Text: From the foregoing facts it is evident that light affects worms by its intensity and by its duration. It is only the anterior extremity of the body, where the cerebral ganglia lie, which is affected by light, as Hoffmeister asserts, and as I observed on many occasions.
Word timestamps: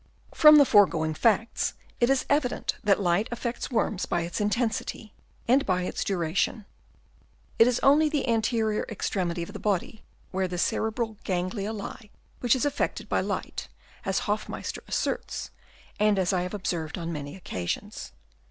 From 0.33 0.55
the 0.55 0.65
foregoing 0.65 1.13
facts 1.13 1.75
it 1.99 2.09
is 2.09 2.25
evident 2.27 2.75
that 2.83 2.99
light 2.99 3.27
affects 3.31 3.69
worms 3.69 4.07
by 4.07 4.21
its 4.21 4.41
intensity 4.41 5.13
and 5.47 5.63
by 5.63 5.83
its 5.83 6.03
duration. 6.03 6.65
It 7.59 7.67
is 7.67 7.79
only 7.83 8.09
the 8.09 8.27
anterior 8.27 8.83
extremity 8.89 9.43
of 9.43 9.53
the 9.53 9.59
body, 9.59 10.01
where 10.31 10.47
the 10.47 10.57
cerebral 10.57 11.17
ganglia 11.23 11.71
lie, 11.71 12.09
which 12.39 12.55
is 12.55 12.65
affected 12.65 13.09
by 13.09 13.21
light, 13.21 13.67
as 14.03 14.21
Hoffmeister 14.25 14.83
asserts, 14.87 15.51
and 15.99 16.17
as 16.17 16.33
I 16.33 16.41
observed 16.41 16.97
on 16.97 17.13
many 17.13 17.35
occasions. 17.35 18.11